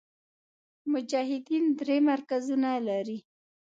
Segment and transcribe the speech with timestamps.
[0.91, 3.19] مجاهدین درې مرکزونه لري.